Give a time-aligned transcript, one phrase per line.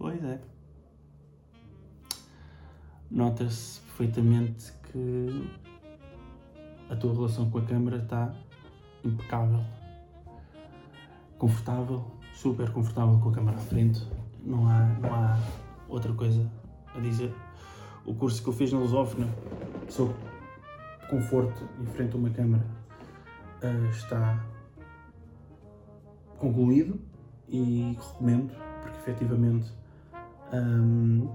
[0.00, 0.40] Pois é.
[3.10, 5.50] Nota-se perfeitamente que
[6.88, 8.34] a tua relação com a câmera está
[9.04, 9.62] impecável.
[11.36, 14.02] Confortável, super confortável com a câmera à frente.
[14.42, 15.38] Não há, não há
[15.86, 16.50] outra coisa
[16.94, 17.34] a dizer.
[18.06, 19.28] O curso que eu fiz na Lusófona
[19.90, 20.16] sobre
[21.10, 22.64] conforto em frente a uma câmara
[23.62, 24.46] uh, está
[26.38, 26.98] concluído
[27.46, 29.79] e recomendo porque efetivamente
[30.52, 31.28] um,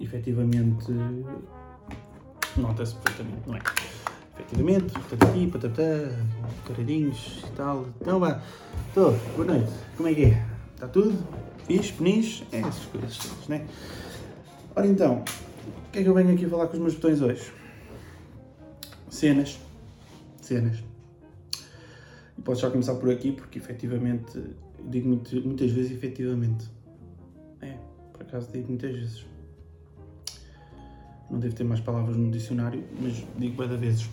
[0.00, 0.92] efetivamente
[2.56, 3.60] nota-se perfeitamente, não é?
[4.34, 5.82] Efetivamente, patati, patatá,
[6.66, 7.86] caralhinhos e tal.
[8.00, 8.42] Então vá,
[8.88, 10.46] estou, boa noite, como é que é?
[10.74, 11.18] Está tudo?
[11.66, 12.44] Fiz, peniche?
[12.52, 13.66] É essas coisas todas, né?
[14.74, 15.24] Ora então,
[15.88, 17.52] o que é que eu venho aqui falar com os meus botões hoje?
[19.10, 19.58] Cenas.
[20.40, 20.78] Cenas.
[22.36, 24.40] E posso já começar por aqui porque efetivamente,
[24.88, 26.77] digo muitas vezes efetivamente.
[28.28, 29.26] Acaso digo muitas vezes.
[31.30, 34.08] Não devo ter mais palavras no dicionário, mas digo bem vezes.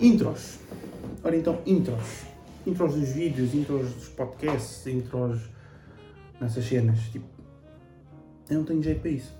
[0.00, 0.60] Intros.
[1.24, 2.22] Ora então, intros.
[2.64, 5.42] Intros dos vídeos, intros dos podcasts, intros
[6.40, 7.00] nessas cenas.
[7.10, 7.26] Tipo,
[8.48, 9.36] eu não tenho jeito para isso.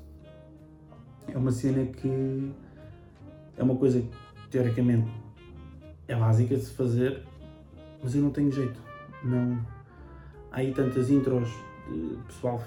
[1.29, 2.53] É uma cena que
[3.57, 5.09] é uma coisa que teoricamente
[6.09, 7.23] é básica de se fazer,
[8.03, 8.81] mas eu não tenho jeito.
[9.23, 9.65] Não.
[10.51, 11.49] Há aí tantas intros,
[11.89, 12.61] o pessoal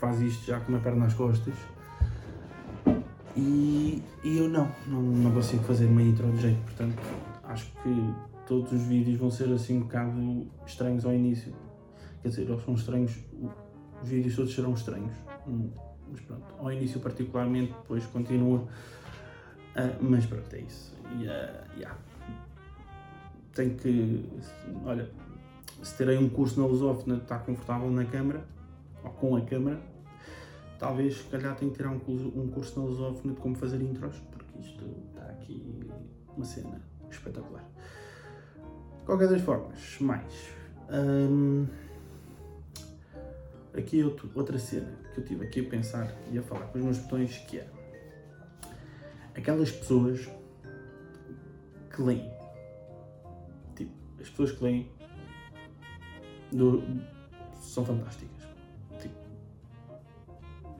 [0.00, 1.54] faz isto já com uma perna nas costas.
[3.36, 6.98] E, e eu não, não, não consigo fazer uma intro de jeito, portanto
[7.44, 8.14] acho que
[8.46, 11.52] todos os vídeos vão ser assim um bocado estranhos ao início.
[12.22, 13.16] Quer dizer, eles são estranhos,
[14.02, 15.12] os vídeos todos serão estranhos.
[15.46, 15.70] Hum,
[16.10, 18.58] mas pronto, ao início particularmente, depois continua.
[18.58, 20.96] Uh, mas pronto, é isso.
[21.12, 21.96] E, uh, yeah.
[23.54, 24.28] Tem que.
[24.84, 25.08] Olha,
[25.82, 28.44] se terei um curso na lusófona, está confortável na câmara,
[29.04, 29.80] ou com a câmara,
[30.78, 33.80] talvez, se calhar, tenho que tirar um curso, um curso na lusófona de como fazer
[33.80, 35.90] intros, porque isto está aqui
[36.36, 37.64] uma cena espetacular.
[39.04, 40.50] Qualquer das formas, mais.
[40.90, 41.66] Um,
[43.76, 46.84] aqui outro, outra cena que eu tive aqui a pensar e a falar com os
[46.84, 47.68] meus botões que é
[49.34, 50.28] aquelas pessoas
[51.94, 52.30] que leem.
[53.74, 54.90] Tipo, as pessoas que leem
[56.52, 56.82] do,
[57.60, 58.39] são fantásticas.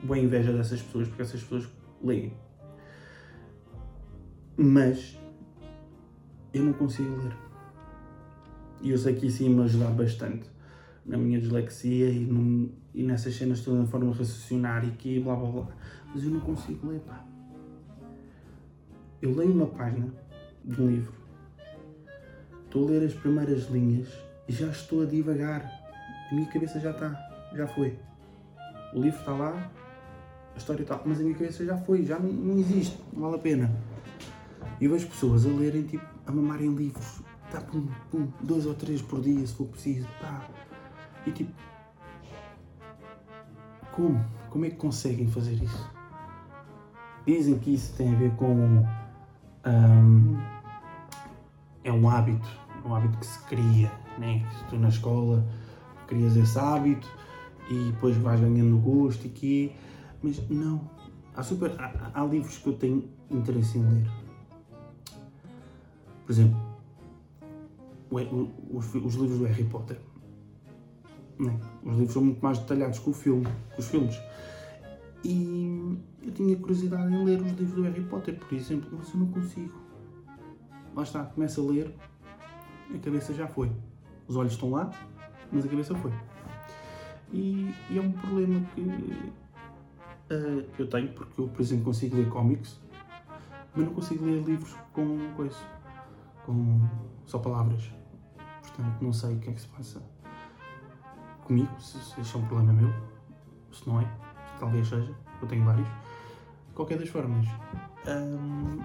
[0.03, 1.67] Boa inveja dessas pessoas porque essas pessoas
[2.03, 2.33] leem.
[4.57, 5.17] Mas
[6.53, 7.35] eu não consigo ler.
[8.81, 10.49] E eu sei que isso ia me ajudar bastante
[11.05, 15.19] na minha dislexia e, num, e nessas cenas todas na forma de raciocinar e que
[15.19, 15.67] blá blá blá.
[16.13, 17.25] Mas eu não consigo ler, pá.
[19.21, 20.11] Eu leio uma página
[20.65, 21.13] de um livro,
[22.65, 24.07] estou a ler as primeiras linhas
[24.47, 25.63] e já estou a divagar.
[26.31, 27.99] A minha cabeça já está, já foi.
[28.93, 29.71] O livro está lá,
[30.55, 33.35] a história está, mas a minha cabeça já foi, já não, não existe, não vale
[33.35, 33.71] a pena.
[34.79, 39.01] E vejo pessoas a lerem, tipo, a mamarem livros, tá, pum, pum, dois ou três
[39.01, 40.47] por dia se for preciso, pá.
[41.25, 41.51] E tipo,
[43.91, 44.23] como?
[44.49, 45.89] Como é que conseguem fazer isso?
[47.25, 48.85] Dizem que isso tem a ver com.
[49.65, 50.37] Um,
[51.83, 52.47] é um hábito,
[52.85, 54.45] um hábito que se cria, né?
[54.69, 55.45] Tu na escola
[56.07, 57.07] crias esse hábito
[57.69, 59.75] e depois vais ganhando gosto e que.
[60.21, 60.89] Mas não.
[61.35, 64.11] Há, super, há, há livros que eu tenho interesse em ler.
[66.25, 66.59] Por exemplo,
[68.69, 69.97] os, os livros do Harry Potter
[71.41, 71.59] não.
[71.83, 74.21] Os livros são muito mais detalhados que o filme, os filmes.
[75.23, 79.19] E eu tinha curiosidade em ler os livros do Harry Potter, por exemplo, mas eu
[79.19, 79.73] não consigo.
[80.95, 81.95] Lá está, começa a ler,
[82.93, 83.71] a cabeça já foi.
[84.27, 84.91] Os olhos estão lá,
[85.51, 86.11] mas a cabeça foi.
[87.33, 89.33] E, e é um problema que
[90.31, 92.79] uh, eu tenho, porque eu, por exemplo, consigo ler cómics,
[93.75, 95.57] mas não consigo ler livros com coisa,
[96.45, 96.81] com
[97.25, 97.91] só palavras.
[98.61, 100.01] Portanto, não sei o que é que se passa
[101.43, 102.93] comigo, se, se é um problema meu,
[103.71, 104.07] se não é,
[104.59, 105.87] talvez seja, eu tenho vários.
[105.87, 107.47] De qualquer das formas,
[108.07, 108.79] hum,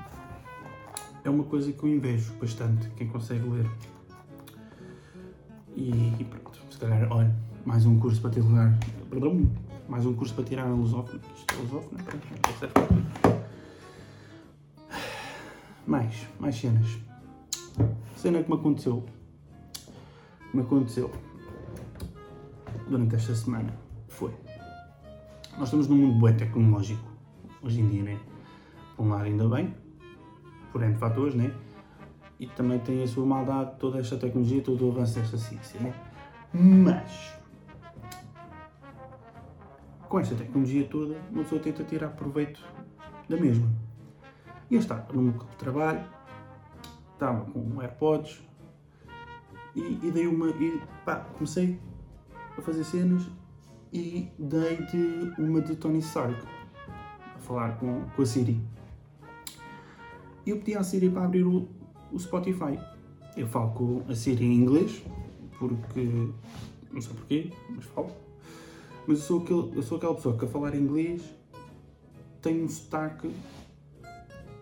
[1.23, 3.71] é uma coisa que eu invejo bastante, quem consegue ler.
[5.77, 7.35] E, e pronto, se calhar, olha,
[7.65, 8.73] mais um curso para ter lugar.
[9.89, 11.21] Mais um curso para tirar a lusófona.
[11.37, 12.03] Isto é lusófona,
[12.59, 12.77] serve
[15.87, 16.99] Mais, mais cenas.
[18.17, 19.05] Cena que me aconteceu.
[20.53, 21.11] Me aconteceu
[22.89, 23.73] durante esta semana
[24.09, 24.33] foi.
[25.59, 27.09] Nós estamos num mundo bem tecnológico,
[27.63, 28.21] hoje em dia, né?
[28.97, 29.75] Por um lado, ainda bem,
[30.73, 31.55] por N fatores, né?
[32.41, 35.95] E também tem a sua maldade toda esta tecnologia, todo o avanço desta ciência, né?
[36.53, 37.36] Mas
[40.09, 42.63] com esta tecnologia toda, uma pessoa tenta tirar proveito
[43.29, 43.69] da mesma.
[44.71, 46.05] E eu estava num local de trabalho,
[47.13, 48.43] estava com AirPods
[49.75, 50.49] e, e dei uma.
[50.49, 51.79] E, pá, comecei
[52.57, 53.23] a fazer cenas
[53.93, 56.37] e dei de uma de Tony Stark
[57.35, 58.61] a falar com, com a Siri.
[60.45, 61.69] E eu pedi à Siri para abrir o,
[62.13, 62.79] o Spotify.
[63.37, 65.03] Eu falo com a Siri em inglês,
[65.59, 66.31] porque.
[66.93, 68.26] não sei porquê, mas falo.
[69.07, 71.23] Mas eu sou, aquele, eu sou aquela pessoa que a falar inglês
[72.43, 73.31] tem um sotaque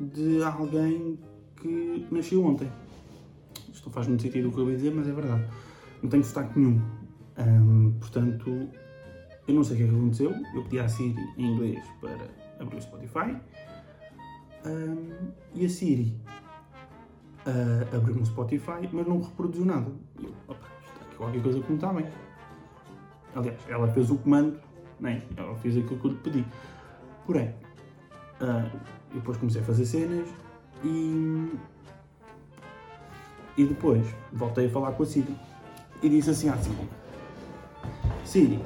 [0.01, 1.19] de alguém
[1.57, 2.71] que nasceu ontem.
[3.73, 5.49] Isto não faz muito sentido o que eu vou dizer, mas é verdade.
[6.03, 6.81] Não tenho sotaque nenhum.
[7.39, 8.69] Hum, portanto,
[9.49, 10.33] eu não sei o que é que aconteceu.
[10.55, 12.29] Eu pedi à Siri em inglês para
[12.61, 13.37] abrir o Spotify.
[14.67, 16.17] Hum, e a Siri
[17.47, 19.91] uh, abriu no Spotify, mas não reproduziu nada.
[20.23, 22.07] Eu, opa, está aqui qualquer coisa que não está bem.
[23.35, 24.59] Aliás, ela fez o comando,
[25.01, 25.23] né?
[25.37, 26.45] ela fez aquilo que eu lhe pedi.
[27.27, 27.49] Porém,
[28.41, 28.71] uh,
[29.11, 30.29] eu depois comecei a fazer cenas
[30.85, 31.53] e.
[33.57, 35.35] E depois voltei a falar com a Siri
[36.03, 36.89] e disse assim à Siri:
[38.25, 38.61] Siri,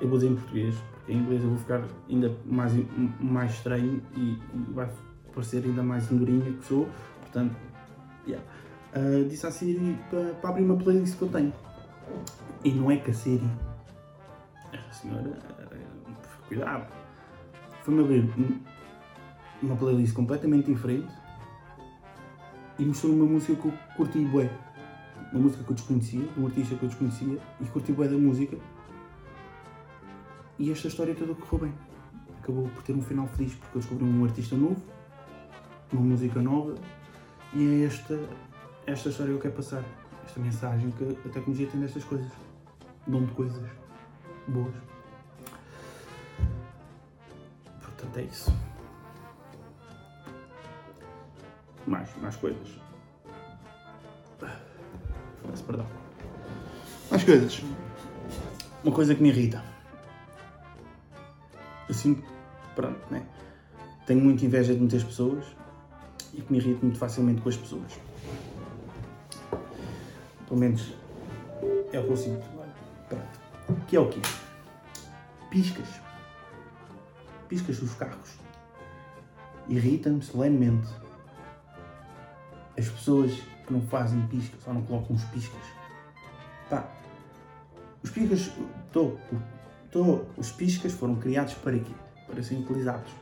[0.00, 2.72] eu vou dizer em português, porque em inglês eu vou ficar ainda mais,
[3.20, 4.88] mais estranho e, e vai
[5.32, 6.88] parecer ainda mais andorinha que sou,
[7.20, 7.54] portanto,
[8.26, 8.44] yeah.
[8.96, 11.52] uh, disse à Siri para, para abrir uma playlist que eu tenho.
[12.64, 13.48] E não é que a Siri,
[14.72, 15.38] a senhora,
[16.48, 16.86] cuidado,
[17.82, 18.32] foi-me abrir
[19.62, 21.12] uma playlist completamente diferente
[22.78, 24.50] e mostrou uma música que eu curti bué.
[25.32, 28.16] Uma música que eu desconhecia, de um artista que eu desconhecia e curti bué da
[28.16, 28.56] música.
[30.58, 31.74] E esta história toda correu bem.
[32.40, 34.82] Acabou por ter um final feliz porque eu descobri um artista novo,
[35.92, 36.74] uma música nova
[37.54, 38.18] e é esta,
[38.86, 39.84] esta história que eu quero passar.
[40.26, 42.30] Esta mensagem que a tecnologia tem destas coisas.
[43.06, 43.62] Dom de coisas
[44.48, 44.74] boas.
[47.80, 48.52] Portanto, é isso.
[51.86, 52.68] Mais, mais coisas.
[55.46, 55.86] Peço perdão.
[57.10, 57.62] Mais coisas.
[58.82, 59.62] Uma coisa que me irrita.
[61.90, 62.22] Sinto,
[62.74, 63.24] pronto, né?
[64.06, 65.44] Tenho muita inveja de muitas pessoas
[66.34, 67.92] e que me irrito muito facilmente com as pessoas.
[70.46, 70.94] Pelo menos
[71.92, 72.46] é o que eu sinto.
[73.08, 73.86] Pronto.
[73.86, 74.20] Que é o quê?
[75.50, 76.00] Piscas.
[77.48, 78.38] Piscas dos carros.
[79.68, 80.88] Irritam-me solenemente.
[82.78, 83.32] As pessoas
[83.66, 85.62] que não fazem piscas ou não colocam os piscas.
[86.70, 86.88] Pá,
[88.02, 88.52] os piscas.
[88.92, 89.16] Tô,
[90.36, 91.92] os piscas foram criados para quê?
[92.26, 93.12] Para serem utilizados.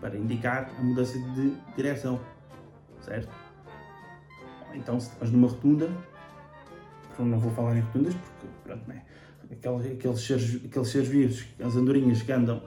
[0.00, 2.20] Para indicar a mudança de direção.
[3.00, 3.30] Certo?
[4.74, 5.90] Então, se estás numa rotunda,
[7.24, 9.02] não vou falar em rotundas porque, pronto, né?
[9.50, 12.62] Aqueles, aqueles, seres, aqueles seres vivos, as andorinhas que andam,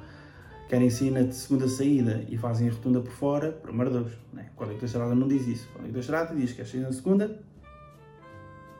[0.68, 4.12] querem sair de segunda saída e fazem a rotunda por fora, por amor de Deus,
[4.34, 4.50] né?
[4.54, 5.70] o Código da Estrada não diz isso.
[5.70, 7.40] O Código da Estrada diz que queres sair na segunda,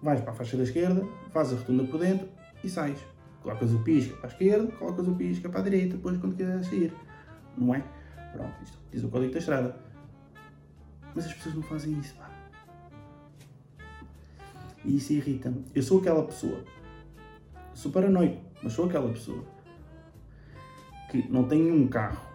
[0.02, 2.28] vais para a faixa da esquerda, fazes a rotunda por dentro
[2.64, 2.98] e sais.
[3.42, 6.66] Colocas o pisca para a esquerda, colocas o pisca para a direita, depois quando quiseres
[6.68, 6.94] sair.
[7.58, 7.84] Não é?
[8.32, 9.76] Pronto, isto diz o Código da Estrada.
[11.14, 12.33] Mas as pessoas não fazem isso, pá.
[14.86, 15.64] E isso irrita-me.
[15.74, 16.64] Eu sou aquela pessoa,
[17.74, 19.44] sou paranoico, mas sou aquela pessoa
[21.10, 22.26] que não tem um carro,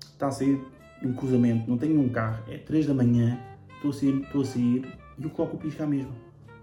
[0.00, 0.60] está a sair
[1.02, 3.38] um cruzamento, não tem um carro, é 3 da manhã,
[3.74, 6.14] estou a sair, estou a sair e eu coloco o pisca mesmo.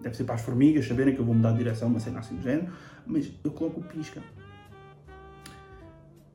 [0.01, 2.35] Deve ser para as formigas saberem que eu vou mudar de direção, uma cena assim
[2.35, 2.71] do género,
[3.05, 4.21] mas eu coloco o pisca.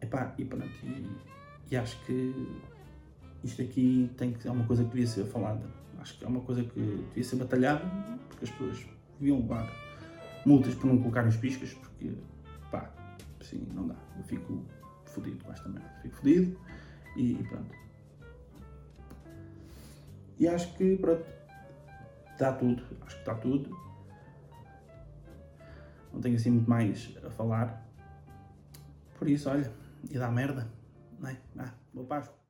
[0.00, 1.06] Epá, e pronto, e,
[1.70, 2.32] e acho que
[3.42, 5.62] isto aqui tem que, é uma coisa que devia ser falada
[5.98, 7.84] Acho que é uma coisa que devia ser batalhada,
[8.28, 8.86] porque as pessoas
[9.18, 9.70] deviam levar
[10.44, 12.12] multas por não colocarem os piscas, porque
[12.70, 12.90] pá,
[13.40, 13.96] assim não dá.
[14.16, 14.64] Eu fico
[15.04, 15.88] fodido com esta merda.
[16.02, 16.58] Fico fodido
[17.16, 17.74] e, e pronto.
[20.38, 21.24] E acho que pronto,
[22.32, 22.82] está tudo.
[23.02, 23.86] Acho que está tudo.
[26.12, 27.86] Não tenho assim muito mais a falar.
[29.18, 29.72] Por isso, olha,
[30.10, 30.68] e dá merda,
[31.18, 31.36] não é?
[31.58, 32.35] Ah, boa Páscoa.